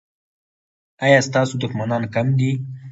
[1.05, 2.51] ایا ستاسو دښمنان کم دي؟